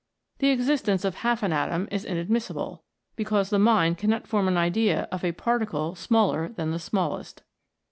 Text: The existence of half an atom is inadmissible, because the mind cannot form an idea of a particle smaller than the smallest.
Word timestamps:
The 0.39 0.49
existence 0.49 1.05
of 1.05 1.13
half 1.13 1.43
an 1.43 1.53
atom 1.53 1.87
is 1.91 2.05
inadmissible, 2.05 2.83
because 3.15 3.51
the 3.51 3.59
mind 3.59 3.99
cannot 3.99 4.25
form 4.25 4.47
an 4.47 4.57
idea 4.57 5.07
of 5.11 5.23
a 5.23 5.31
particle 5.31 5.93
smaller 5.93 6.49
than 6.49 6.71
the 6.71 6.79
smallest. 6.79 7.43